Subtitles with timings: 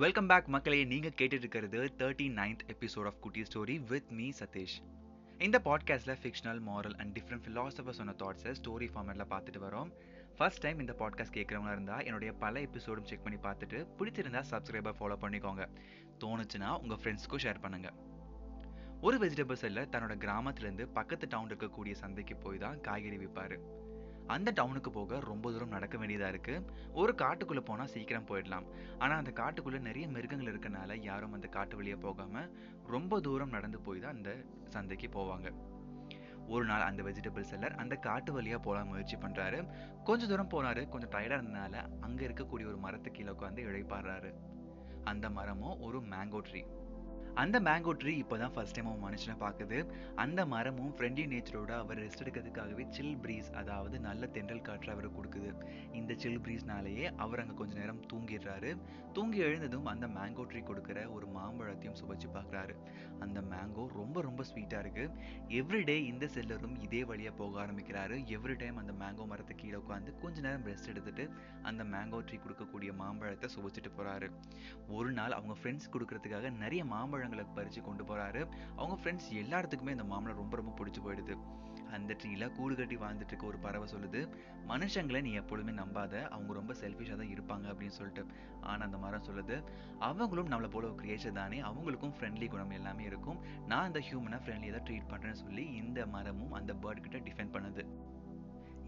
[0.00, 0.84] Welcome back மக்களே.
[0.84, 4.76] நீங்கள் கேட்டுட்டு இருக்கிறது thirty ninth episode of Kutti story with me Sathish
[5.38, 9.92] இந்த பாட்காஸ்ட்ல fictional moral and different philosopher சொன்ன தாட்ஸை ஸ்டோரி ஃபார்மேட்ல பார்த்துட்டு வரோம்.
[10.36, 15.16] ஃபர்ஸ்ட் டைம் இந்த பாட்காஸ்ட் கேட்குறவங்களா இருந்தா என்னுடைய பல எபிசோடும் செக் பண்ணி பார்த்துட்டு பிடிச்சிருந்தா சப்ஸ்கிரைபர் ஃபாலோ
[15.20, 15.68] பண்ணிக்கோங்க.
[16.20, 17.92] தோணுச்சுன்னா உங்க ஃப்ரெண்ட்ஸ்க்கும் ஷேர் பண்ணுங்க.
[19.00, 23.58] ஒரு வெஜிடபிள் இல்லை தன்னோட கிராமத்துலேருந்து பக்கத்து டவுன் இருக்கக்கூடிய சந்தைக்கு போய் தான் காய்கறி விற்பாரு
[24.34, 26.66] அந்த டவுனுக்கு போக ரொம்ப தூரம் நடக்க வேண்டியதாக இருக்குது
[27.00, 28.66] ஒரு காட்டுக்குள்ளே போனால் சீக்கிரம் போயிடலாம்.
[29.02, 32.50] ஆனால் அந்த காட்டுக்குள்ளே நிறைய மிருகங்கள் இருக்கனால யாரும் அந்த காட்டு வழியா போகாமல்
[32.94, 34.32] ரொம்ப தூரம் நடந்து போய் தான் அந்த
[34.74, 35.50] சந்தைக்கு போவாங்க.
[36.54, 39.58] ஒரு நாள் அந்த வெஜிடபிள் செல்லர் அந்த காட்டு வழியாக போகலாம் முயற்சி பண்ணுறாரு
[40.08, 40.82] கொஞ்சம் தூரம் போனார்.
[40.94, 44.30] கொஞ்சம் டயர்டாக இருந்தனால அங்கே இருக்கக்கூடிய ஒரு மரத்து கீழே உட்காந்து இழைப்பாடுறாரு
[45.10, 46.62] அந்த மரமும் ஒரு மேங்கோ ட்ரீ
[47.34, 49.78] அந்த மேங்கோ ட்ரீ இப்போதான் ஃபர்ஸ்ட் டைம் அவன் மனுஷனை பார்க்குது.
[50.14, 55.52] அந்த மரமும் ஃப்ரெண்ட்லி நேச்சரோட அவர் ரெஸ்ட் எடுக்கிறதுக்காகவே சில் ப்ரீஸ் அதாவது நல்ல தென்றல் காற்று அவர் கொடுக்குது.
[55.92, 58.76] இந்த சில் ப்ரீஸ்னாலேயே அவர் அங்கே கொஞ்ச நேரம் தூங்கிடுறாரு.
[59.12, 62.74] தூங்கி எழுந்ததும் அந்த மேங்கோ ட்ரீ கொடுக்குற ஒரு மாம்பழத்தையும் சுவைச்சு பார்க்குறாரு.
[63.20, 65.10] அந்த மேங்கோ ரொம்ப ரொம்ப ஸ்வீட்டாக இருக்கு.
[65.48, 68.18] எவ்ரிடே இந்த செல்லரும் இதே வழியாக போக ஆரம்பிக்கிறாரு.
[68.36, 71.30] எவ்ரி டைம் அந்த மேங்கோ மரத்து கீழே உட்காந்து கொஞ்ச நேரம் ரெஸ்ட் எடுத்துட்டு
[71.70, 74.28] அந்த மேங்கோ ட்ரீ கொடுக்கக்கூடிய மாம்பழத்தை சுவைச்சிட்டு போறாரு.
[74.98, 78.42] ஒரு நாள் அவங்க ஃப்ரெண்ட்ஸ் கொடுக்கறதுக்காக நிறைய மாம்பழங்களை பறிச்சு கொண்டு போறாரு.
[78.80, 81.36] அவங்க ஃப்ரெண்ட்ஸ் எல்லாத்துக்குமே இந்த மாம்பழம் ரொம்ப ரொம்ப பிடிச்சி போயிடுது.
[81.96, 84.20] அந்த ட்ரீல கூடு கட்டி வாழ்ந்துட்டு இருக்க ஒரு பறவை சொல்லுது
[84.70, 88.22] மனுஷங்களை நீ எப்பொழுதுமே நம்பாத அவங்க ரொம்ப செல்ஃபிஷாக தான் இருப்பாங்க அப்படின்னு சொல்லிட்டு.
[88.70, 89.56] ஆனால் அந்த மரம் சொல்லுது
[90.08, 93.40] அவங்களும் நம்மளை போல ஒரு கிரியேச்சர் தானே அவங்களுக்கும் ஃப்ரெண்ட்லி குணம் எல்லாமே இருக்கும்.
[93.72, 97.84] நான் அந்த ஹியூமனை ஃப்ரெண்ட்லியாக தான் ட்ரீட் பண்ணுறேன்னு சொல்லி இந்த மரமும் அந்த பேர்ட் கிட்ட டிஃபெண்ட் பண்ணுது.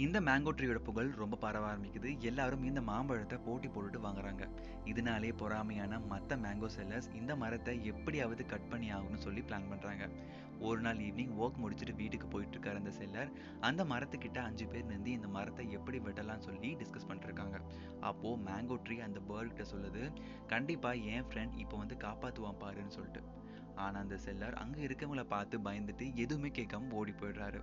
[0.05, 2.11] இந்த மேங்கோ ட்ரீயோட புகழ் ரொம்ப பரவ ஆரம்பிக்குது.
[2.29, 4.45] எல்லாரும் இந்த மாம்பழத்தை போட்டி போட்டுட்டு வாங்குறாங்க.
[4.91, 10.07] இதனாலே பொறாமையான மற்ற மேங்கோ செல்லர்ஸ் இந்த மரத்தை எப்படியாவது கட் பண்ணி ஆகணும்னு சொல்லி பிளான் பண்றாங்க.
[10.69, 13.31] ஒரு நாள் ஈவினிங் ஒர்க் முடிச்சுட்டு வீட்டுக்கு போயிட்டு இருக்காரு அந்த செல்லர்
[13.69, 17.59] அந்த மரத்துக்கிட்ட அஞ்சு பேர் நின்று இந்த மரத்தை எப்படி வெட்டலாம்னு சொல்லி டிஸ்கஸ் பண்ணிருக்காங்க
[18.11, 20.03] அப்போ மேங்கோ ட்ரீ அந்த பேர்கிட்ட சொல்லுது
[20.55, 23.23] கண்டிப்பா என் ஃப்ரெண்ட் இப்போ வந்து காப்பாத்துவான் பாருன்னு சொல்லிட்டு.
[23.85, 27.63] ஆனா அந்த செல்லர் அங்க இருக்கவங்கள பார்த்து பயந்துட்டு எதுவுமே கேட்காம ஓடி போயிடுறாரு.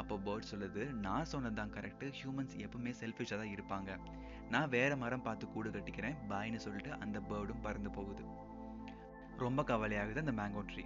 [0.00, 3.90] அப்போ பேர்ட் சொல்லுது நான் சொன்னது தான் கரெக்டு ஹியூமன்ஸ் எப்பவுமே செல்ஃபிஷாக தான் இருப்பாங்க.
[4.54, 6.16] நான் வேற மரம் பார்த்து கூடு கட்டிக்கிறேன்.
[6.30, 8.24] பாய்னு சொல்லிட்டு அந்த பேர்டும் பறந்து போகுது.
[9.44, 10.84] ரொம்ப கவலையாகுது அந்த மேங்கோ ட்ரீ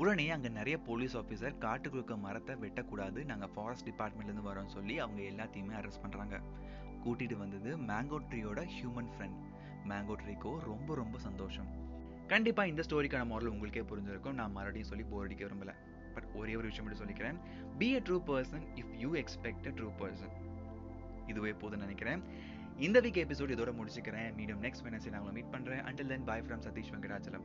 [0.00, 3.20] உடனே அங்கே நிறைய போலீஸ் ஆஃபீஸர் காட்டுக்குள்ள மரத்தை வெட்டக்கூடாது.
[3.30, 6.36] நாங்கள் ஃபாரஸ்ட் டிபார்ட்மெண்ட்லேருந்து வரோம்னு சொல்லி அவங்க எல்லாத்தையுமே அரெஸ்ட் பண்ணுறாங்க
[7.04, 9.38] கூட்டிகிட்டு வந்தது மேங்கோ ட்ரீயோட ஹியூமன் ஃப்ரெண்ட்
[9.90, 11.70] மேங்கோ ட்ரீக்கோ ரொம்ப ரொம்ப சந்தோஷம்.
[12.32, 14.38] கண்டிப்பாக இந்த ஸ்டோரிக்கான மாடல் உங்களுக்கே புரிஞ்சிருக்கும்.
[14.40, 15.72] நான் மறுபடியும் சொல்லி போர் அடிக்க விரும்பல.
[16.14, 17.38] பட் ஒரே ஒரு விஷயம் மட்டும் சொல்லிக்கிறேன்.
[17.78, 20.32] Be a true person if you expect a true person
[21.26, 22.22] இதுவே போதும்னு நினைக்கிறேன்.
[22.78, 24.30] இந்த வீக் எபிசோட் இதோட முடிச்சுக்கிறேன்.
[24.38, 25.80] மீடியம் நெக்ஸ்ட் வெனஸ்டே நான் உங்களை மீட் பண்றேன்.
[25.80, 27.44] Until then bye from Sathish Venkatachalam.